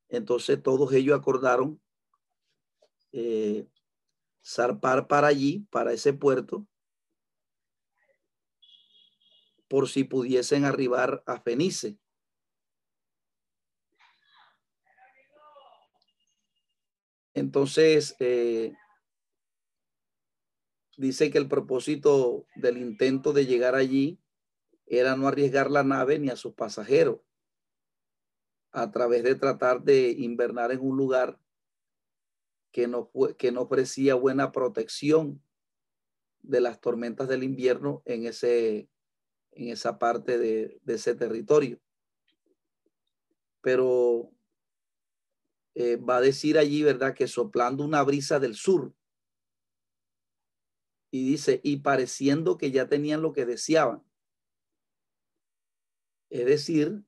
[0.08, 1.80] Entonces todos ellos acordaron
[3.12, 3.68] eh,
[4.44, 6.66] zarpar para allí, para ese puerto,
[9.68, 11.98] por si pudiesen arribar a Fenice.
[17.32, 18.72] Entonces, eh,
[20.96, 24.18] dice que el propósito del intento de llegar allí
[24.86, 27.20] era no arriesgar la nave ni a sus pasajeros
[28.72, 31.38] a través de tratar de invernar en un lugar
[32.72, 35.40] que no, que no ofrecía buena protección
[36.42, 38.88] de las tormentas del invierno en, ese,
[39.52, 41.80] en esa parte de, ese territorio.
[43.60, 44.32] Pero
[45.76, 47.14] eh, va a decir allí, ¿verdad?
[47.14, 48.92] Que soplando una brisa del sur,
[51.14, 54.02] y dice, y pareciendo que ya tenían lo que deseaban.
[56.28, 57.04] Es decir,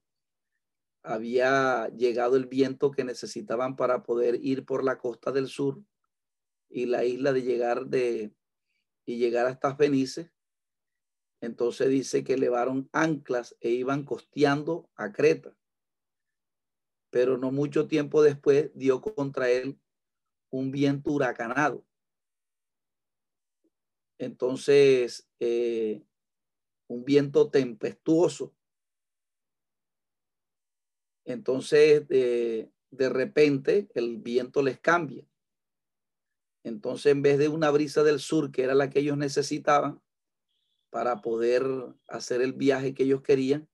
[1.02, 5.82] había llegado el viento que necesitaban para poder ir por la costa del sur
[6.68, 8.32] y la isla de llegar de
[9.06, 10.30] y llegar hasta Fenice.
[11.40, 15.56] Entonces dice que elevaron anclas e iban costeando a Creta.
[17.10, 19.80] Pero no mucho tiempo después dio contra él
[20.50, 21.85] un viento huracanado
[24.18, 26.02] entonces eh,
[26.88, 28.54] un viento tempestuoso.
[31.24, 35.26] Entonces de, de repente el viento les cambia.
[36.62, 40.02] Entonces en vez de una brisa del sur, que era la que ellos necesitaban
[40.90, 41.64] para poder
[42.08, 43.68] hacer el viaje que ellos querían,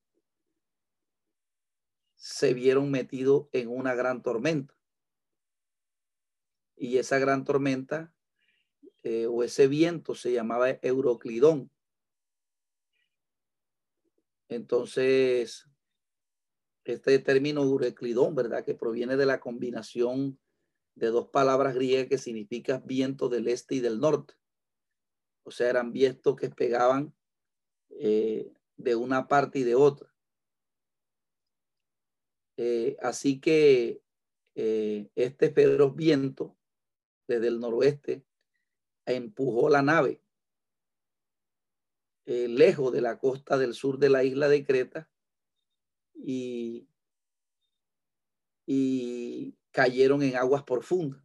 [2.15, 4.79] se vieron metidos en una gran tormenta.
[6.77, 8.15] Y esa gran tormenta
[9.03, 11.71] eh, o ese viento se llamaba Euroclidón.
[14.49, 15.69] Entonces,
[16.85, 18.65] este término Euroclidón, ¿verdad?
[18.65, 20.39] Que proviene de la combinación
[20.95, 24.35] de dos palabras griegas que significa viento del este y del norte.
[25.45, 27.13] O sea, eran vientos que pegaban
[27.91, 30.15] eh, de una parte y de otra.
[32.57, 34.01] Eh, así que
[34.55, 36.55] este feroz viento
[37.27, 38.23] desde el noroeste
[39.07, 40.23] empujó la nave
[42.25, 45.09] lejos de la costa del sur de la isla de Creta
[46.15, 46.89] y,
[48.67, 51.23] y cayeron en aguas profundas.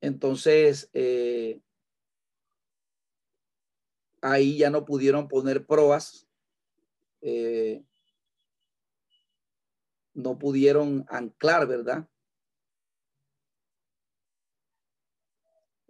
[0.00, 1.60] Entonces, eh,
[4.20, 6.26] ahí ya no pudieron poner proas,
[7.20, 7.84] eh,
[10.14, 12.08] no pudieron anclar, ¿verdad?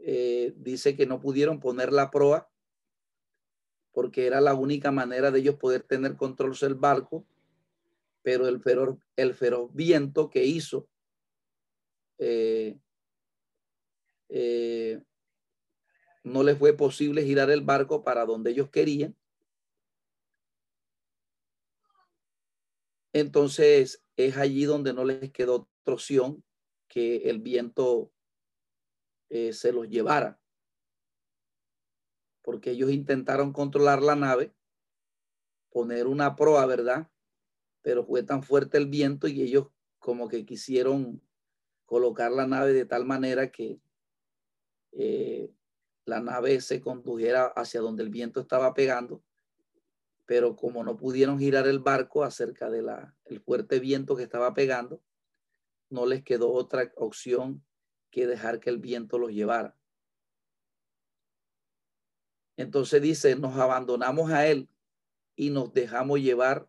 [0.05, 2.51] Eh, dice que no pudieron poner la proa
[3.93, 7.25] porque era la única manera de ellos poder tener control del barco
[8.23, 9.37] pero el feroz, el
[9.73, 10.89] viento que hizo
[12.19, 12.79] eh,
[14.29, 15.03] eh,
[16.23, 19.17] no les fue posible girar el barco para donde ellos querían.
[23.13, 26.45] Entonces es allí donde no les quedó otra opción
[26.89, 28.13] que el viento
[29.33, 30.39] eh, se los llevara.
[32.43, 34.53] Porque ellos intentaron controlar la nave,
[35.71, 37.13] poner una proa, ¿verdad?
[37.83, 39.67] pero fue tan fuerte el viento y ellos
[39.99, 41.21] como que quisieron
[41.85, 43.81] colocar la nave de tal manera que
[44.93, 45.53] eh,
[46.05, 49.23] la nave se condujera hacia donde el viento estaba pegando,
[50.27, 52.89] pero como no pudieron girar el barco acerca del
[53.25, 55.03] el fuerte viento que estaba pegando,
[55.91, 57.65] no les quedó otra opción
[58.13, 59.77] que dejar que el viento los llevara.
[62.57, 64.69] Entonces dice, nos abandonamos a él
[65.35, 66.69] y nos dejamos llevar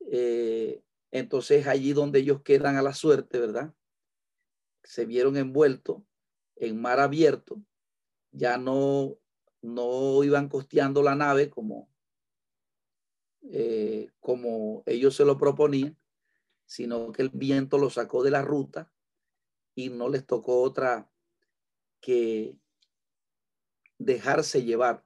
[0.00, 0.82] eh,
[1.12, 3.72] entonces allí donde ellos quedan a la suerte, ¿verdad?
[4.82, 6.02] Se vieron envueltos
[6.56, 7.62] en mar abierto,
[8.32, 9.16] ya no,
[9.62, 11.88] no iban costeando la nave como,
[13.42, 15.96] eh, como ellos se lo proponían,
[16.66, 18.90] sino que el viento lo sacó de la ruta
[19.74, 21.10] y no les tocó otra
[22.00, 22.56] que
[23.98, 25.04] dejarse llevar.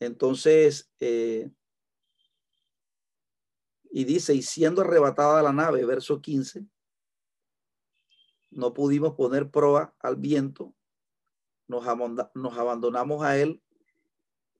[0.00, 1.50] Entonces, eh,
[3.90, 6.66] y dice, y siendo arrebatada la nave, verso 15,
[8.50, 10.74] no pudimos poner proa al viento,
[11.66, 11.84] nos,
[12.34, 13.62] nos abandonamos a él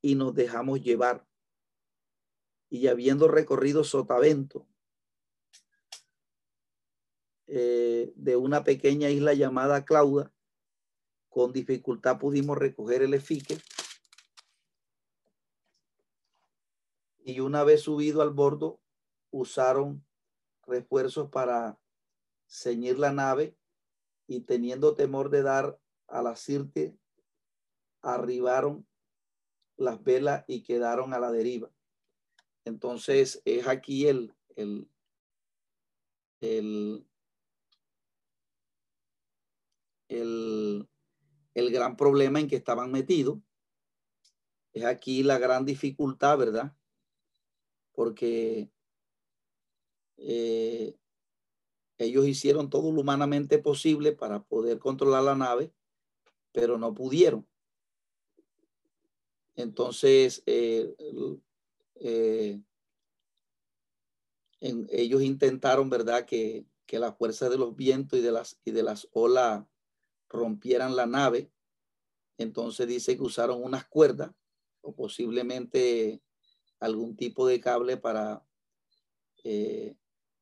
[0.00, 1.26] y nos dejamos llevar.
[2.70, 4.68] Y habiendo recorrido sotavento
[7.48, 10.32] eh, de una pequeña isla llamada Clauda,
[11.28, 13.58] con dificultad pudimos recoger el efique.
[17.24, 18.80] Y una vez subido al bordo,
[19.30, 20.04] usaron
[20.66, 21.78] refuerzos para
[22.46, 23.56] ceñir la nave
[24.26, 26.96] y teniendo temor de dar a la sirte,
[28.02, 28.86] arribaron
[29.76, 31.70] las velas y quedaron a la deriva.
[32.64, 34.90] Entonces es aquí el, el,
[36.40, 37.06] el,
[40.08, 40.88] el,
[41.54, 43.38] el gran problema en que estaban metidos.
[44.72, 46.76] Es aquí la gran dificultad, ¿verdad?
[47.92, 48.70] Porque
[50.16, 50.96] eh,
[51.98, 55.72] ellos hicieron todo lo humanamente posible para poder controlar la nave,
[56.52, 57.46] pero no pudieron.
[59.56, 60.94] Entonces, eh,
[61.96, 62.60] eh,
[64.60, 68.82] ellos intentaron, ¿verdad?, que, que la fuerza de los vientos y de las, y de
[68.84, 69.64] las olas
[70.28, 71.50] rompieran la nave.
[72.36, 74.30] Entonces dice que usaron unas cuerdas
[74.80, 76.22] o posiblemente
[76.80, 78.44] algún tipo de cable para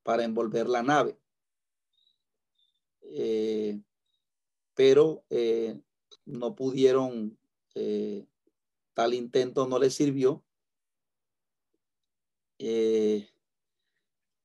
[0.07, 1.19] para envolver la nave.
[3.03, 3.81] Eh,
[4.75, 5.81] pero eh,
[6.25, 7.37] no pudieron,
[7.75, 8.25] eh,
[8.95, 10.43] tal intento no les sirvió.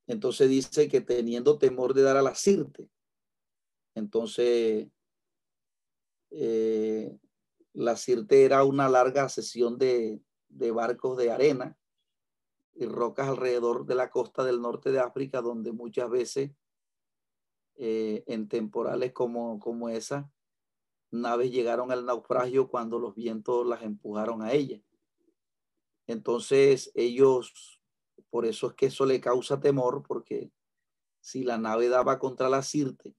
[0.07, 2.89] entonces dice que teniendo temor de dar a la sirte,
[3.95, 4.89] entonces
[6.32, 11.77] la sirte era una larga sesión de, de barcos de arena
[12.73, 16.51] y rocas alrededor de la costa del norte de África, donde muchas veces
[17.75, 20.32] eh, en temporales como, como esa,
[21.09, 24.82] naves llegaron al naufragio cuando los vientos las empujaron a ella.
[26.07, 27.82] Entonces ellos,
[28.29, 30.51] por eso es que eso le causa temor, porque
[31.19, 33.15] si la nave daba contra la Sirte,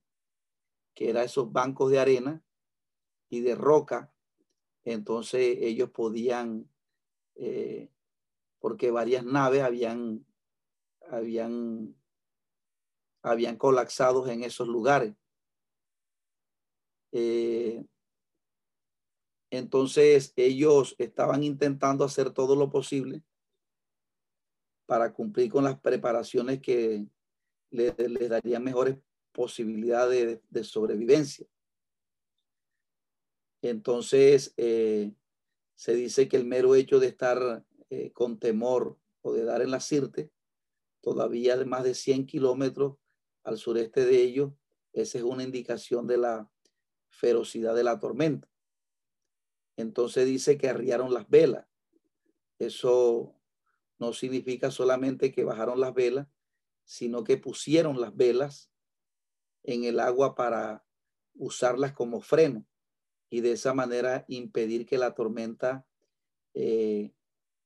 [0.93, 2.43] que era esos bancos de arena
[3.33, 4.13] y de roca,
[4.85, 6.69] entonces ellos podían,
[7.35, 7.89] eh,
[8.59, 10.25] porque varias naves habían,
[11.09, 11.95] habían,
[13.21, 15.15] habían colapsado en esos lugares.
[17.11, 17.85] Eh,
[19.49, 23.23] entonces ellos estaban intentando hacer todo lo posible
[24.85, 27.07] para cumplir con las preparaciones que
[27.69, 27.95] les,
[28.29, 28.97] darían mejores
[29.31, 31.47] posibilidades de, sobrevivencia.
[33.63, 35.13] Entonces eh,
[35.75, 39.71] se dice que el mero hecho de estar eh, con temor o de dar en
[39.71, 40.31] la Sirte,
[40.99, 42.97] todavía de más de 100 kilómetros
[43.43, 44.51] al sureste de ellos,
[44.91, 46.51] esa es una indicación de la
[47.07, 48.49] ferocidad de la tormenta.
[49.77, 51.65] Entonces dice que arriaron las velas.
[52.59, 53.33] Eso
[53.97, 56.27] no significa solamente que bajaron las velas,
[56.83, 58.69] sino que pusieron las velas
[59.63, 60.85] en el agua para
[61.33, 62.67] usarlas como freno
[63.33, 65.87] y de esa manera impedir que la tormenta
[66.53, 67.15] eh,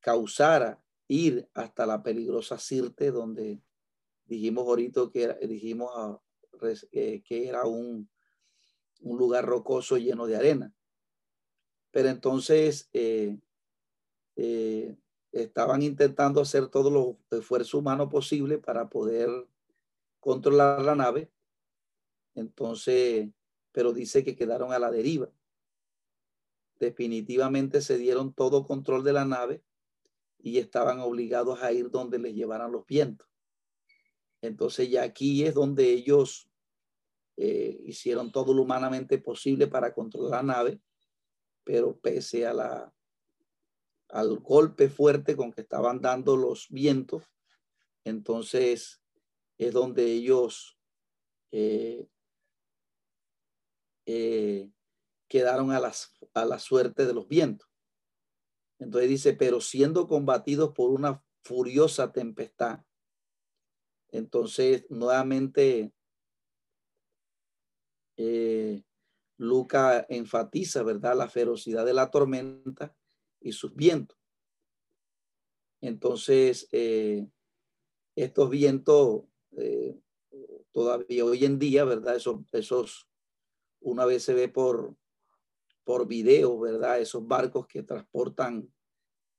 [0.00, 3.60] causara ir hasta la peligrosa Sirte, donde
[4.24, 6.22] dijimos ahorita que era, dijimos ah,
[6.90, 8.08] eh, que era un,
[9.02, 10.74] un lugar rocoso lleno de arena.
[11.90, 13.38] Pero entonces eh,
[14.36, 14.96] eh,
[15.32, 19.28] estaban intentando hacer todos los esfuerzos humanos posibles para poder
[20.18, 21.30] controlar la nave.
[22.34, 23.28] Entonces,
[23.70, 25.30] pero dice que quedaron a la deriva.
[26.78, 29.62] Definitivamente se dieron todo control de la nave
[30.38, 33.28] y estaban obligados a ir donde les llevaran los vientos.
[34.40, 36.48] Entonces ya aquí es donde ellos
[37.36, 40.80] eh, hicieron todo lo humanamente posible para controlar la nave
[41.68, 42.94] pero pese a la,
[44.08, 47.24] al golpe fuerte con que estaban dando los vientos,
[48.04, 49.02] entonces
[49.58, 50.78] es donde ellos
[51.52, 52.08] eh,
[54.06, 54.70] eh,
[55.28, 57.68] quedaron a, las, a la suerte de los vientos.
[58.78, 62.84] Entonces dice, pero siendo combatidos por una furiosa tempestad,
[64.10, 65.92] entonces nuevamente
[68.16, 68.82] eh,
[69.36, 72.96] Luca enfatiza, ¿verdad?, la ferocidad de la tormenta
[73.40, 74.18] y sus vientos.
[75.80, 77.28] Entonces, eh,
[78.16, 79.22] estos vientos
[79.56, 79.96] eh,
[80.72, 82.16] todavía hoy en día, ¿verdad?
[82.16, 83.08] Esos, esos,
[83.80, 84.96] una vez se ve por,
[85.88, 87.00] por video, ¿verdad?
[87.00, 88.70] Esos barcos que transportan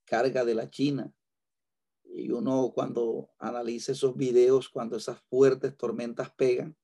[0.03, 1.13] carga de la China.
[2.03, 6.75] Y uno cuando analiza esos videos, cuando esas fuertes tormentas pegan,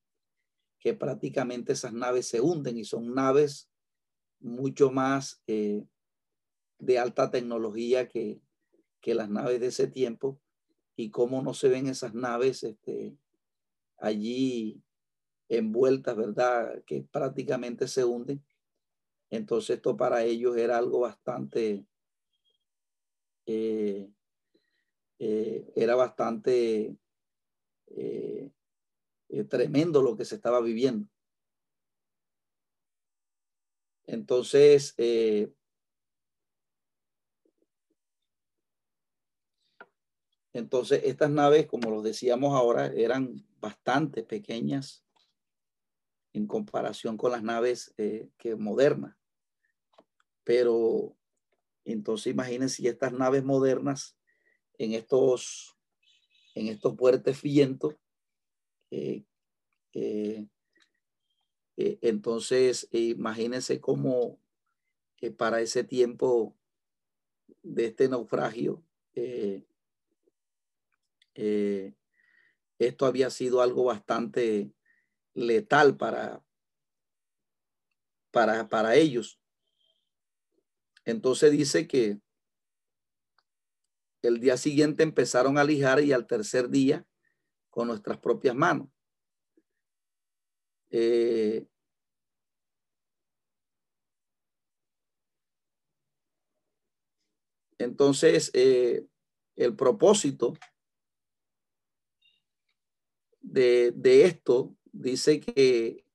[0.78, 3.68] que prácticamente esas naves se hunden y son naves
[4.40, 5.84] mucho más eh,
[6.78, 8.40] de alta tecnología que,
[9.02, 10.40] que, las naves de ese tiempo
[10.96, 13.18] y cómo no se ven esas naves este,
[13.98, 14.84] allí
[15.50, 16.84] envueltas, ¿verdad?
[16.86, 18.46] Que prácticamente se hunden.
[19.30, 21.86] Entonces esto para ellos era algo bastante,
[23.46, 24.10] eh,
[25.20, 26.96] eh, era bastante
[27.88, 28.52] eh,
[29.50, 31.08] tremendo lo que se estaba viviendo.
[34.08, 34.94] Entonces,
[40.54, 45.05] entonces estas naves, como lo decíamos ahora, eran bastante pequeñas
[46.36, 49.16] en comparación con las naves eh, que modernas.
[50.44, 51.16] Pero
[51.86, 54.18] entonces imagínense si estas naves modernas
[54.78, 55.78] en estos,
[56.54, 57.96] en estos fuertes vientos
[58.92, 59.24] eh,
[59.94, 60.48] eh,
[61.78, 64.40] entonces, imagínense cómo
[65.38, 66.56] para ese tiempo
[67.64, 68.84] de este naufragio,
[72.80, 74.76] esto había sido algo bastante
[75.36, 76.44] letal para,
[78.32, 79.40] para, para ellos.
[81.04, 82.20] Entonces dice que
[84.24, 87.06] el día siguiente empezaron a lijar y al tercer día
[87.70, 88.90] con nuestras propias manos.
[90.90, 91.68] Eh,
[97.78, 99.06] entonces, eh,
[99.56, 100.54] el propósito
[103.42, 106.06] de, esto dice que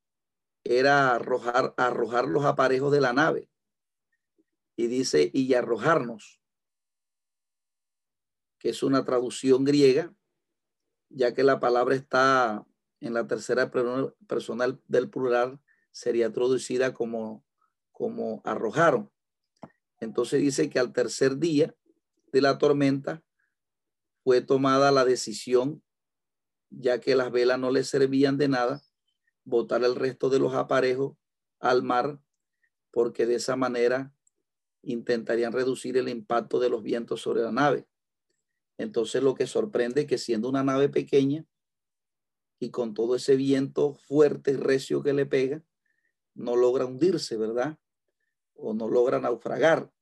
[0.65, 3.49] era arrojar, arrojar los aparejos de la nave.
[4.77, 6.41] Y dice, y arrojarnos,
[8.59, 10.15] que es una traducción griega
[11.11, 12.65] ya que la palabra está
[13.01, 13.71] en la tercera
[14.27, 15.61] persona del plural,
[15.91, 17.45] sería traducida como,
[17.91, 19.11] como arrojaron.
[19.99, 21.75] Entonces dice que al tercer día
[22.33, 23.23] de la tormenta
[24.23, 25.83] fue tomada la decisión
[26.71, 28.83] ya que las velas no les servían de nada,
[29.45, 31.17] botar el resto de los aparejos
[31.59, 32.21] al mar,
[32.91, 34.13] porque de esa manera
[34.83, 37.87] intentarían reducir el impacto de los vientos sobre la nave.
[38.79, 41.45] Entonces lo que sorprende es que siendo una nave pequeña
[42.59, 45.63] y con todo ese viento fuerte y recio que le pega,
[46.35, 47.79] no logra hundirse, ¿verdad?
[48.55, 49.93] O no logra naufragar.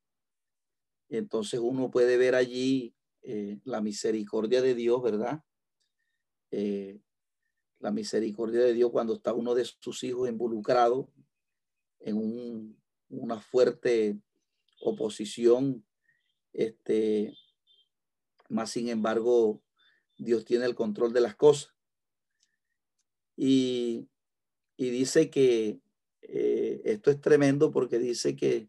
[1.08, 5.42] Entonces uno puede ver allí eh, la misericordia de Dios, ¿verdad?
[6.50, 6.98] Eh,
[7.80, 11.08] la misericordia de Dios cuando está uno de sus hijos involucrado
[12.00, 12.76] en
[13.08, 14.18] una fuerte
[14.80, 15.84] oposición,
[16.52, 17.36] este,
[18.48, 19.62] más sin embargo,
[20.16, 21.74] Dios tiene el control de las cosas.
[23.36, 24.08] Y,
[24.76, 25.80] dice que
[26.22, 28.68] eh, esto es tremendo porque dice que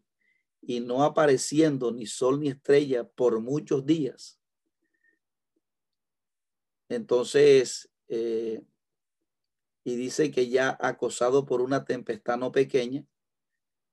[0.62, 4.39] y no apareciendo ni sol ni estrella por muchos días.
[6.90, 8.62] Entonces, eh,
[9.84, 13.06] y dice que ya acosado por una tempestad no pequeña,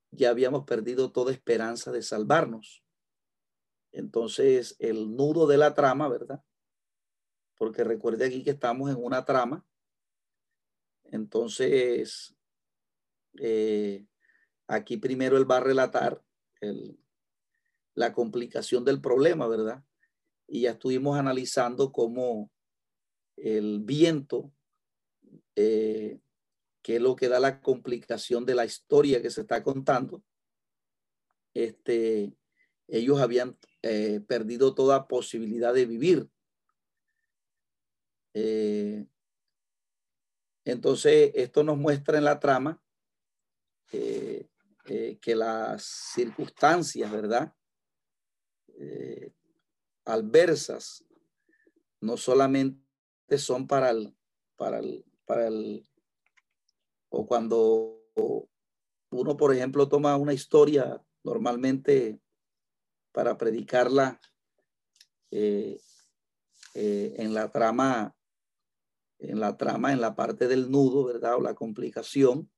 [0.10, 2.84] ya habíamos perdido toda esperanza de salvarnos.
[3.92, 6.44] Entonces, el nudo de la trama, ¿verdad?
[7.56, 9.64] Porque recuerde aquí que estamos en una trama.
[11.04, 12.36] Entonces,
[13.40, 14.08] eh,
[14.66, 16.24] aquí primero él va a relatar
[17.94, 19.84] la complicación del problema, ¿verdad?
[20.48, 22.50] Y ya estuvimos analizando cómo
[23.38, 24.52] el viento,
[25.56, 26.20] eh,
[26.82, 30.24] que es lo que da la complicación de la historia que se está contando,
[31.54, 32.36] este,
[32.88, 36.30] ellos habían eh, perdido toda posibilidad de vivir.
[38.34, 39.06] Eh,
[40.66, 42.82] entonces, esto nos muestra en la trama
[43.90, 47.54] que las circunstancias, ¿verdad?
[50.06, 51.04] adversas
[52.00, 52.87] no solamente
[53.38, 54.16] son para el,
[54.56, 55.88] para el, para el,
[57.10, 57.98] o cuando
[59.10, 62.20] uno, por ejemplo, toma una historia normalmente
[63.12, 64.20] para predicarla
[65.32, 65.80] eh,
[66.74, 68.16] eh, en la trama,
[69.20, 71.36] en la trama, en la parte del nudo, ¿verdad?
[71.36, 72.52] O la complicación.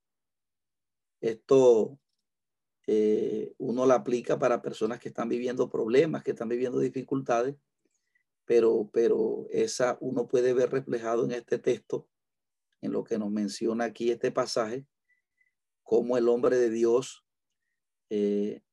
[1.22, 2.00] Esto
[2.88, 7.56] eh, uno la aplica para personas que están viviendo problemas, que están viviendo dificultades,
[8.50, 12.08] pero, pero esa uno puede ver reflejado en este texto
[12.82, 14.88] en lo que nos menciona aquí este pasaje,
[15.84, 17.24] cómo el hombre de Dios
[18.10, 18.64] eh,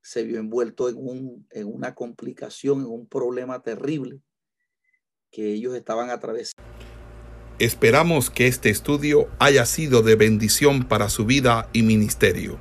[0.00, 4.20] se vio envuelto en, un, en una complicación, en un problema terrible
[5.32, 6.62] que ellos estaban atravesando.
[7.58, 12.60] Esperamos que este estudio haya sido de bendición para su vida y ministerio.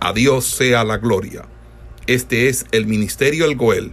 [0.00, 1.46] A Dios sea la gloria.
[2.06, 3.92] Este es el Ministerio El Goel,